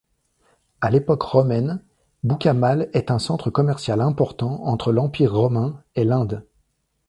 À 0.81 0.89
l'époque 0.89 1.21
romaine, 1.21 1.79
Boukamal 2.23 2.89
est 2.93 3.11
un 3.11 3.19
centre 3.19 3.51
commercial 3.51 4.01
important 4.01 4.63
entre 4.63 4.91
l'Empire 4.91 5.31
romain 5.31 5.79
et 5.93 6.05
l'Inde. 6.05 6.43